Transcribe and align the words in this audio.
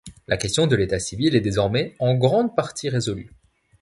La 0.27 0.35
question 0.35 0.65
de 0.65 0.75
l'état-civil 0.75 1.35
est 1.35 1.41
désormais 1.41 1.93
en 1.99 2.15
grande 2.15 2.55
partie 2.55 2.89
résolue. 2.89 3.31